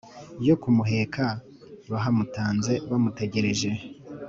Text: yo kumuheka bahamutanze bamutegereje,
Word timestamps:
yo 0.47 0.55
kumuheka 0.61 1.25
bahamutanze 1.91 2.73
bamutegereje, 2.89 3.69